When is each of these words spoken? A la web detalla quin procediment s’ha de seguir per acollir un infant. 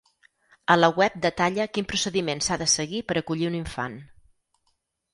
A 0.75 0.77
la 0.79 0.89
web 0.99 1.19
detalla 1.25 1.69
quin 1.75 1.87
procediment 1.93 2.43
s’ha 2.49 2.59
de 2.65 2.71
seguir 2.77 3.05
per 3.13 3.21
acollir 3.25 3.53
un 3.55 3.63
infant. 3.63 4.03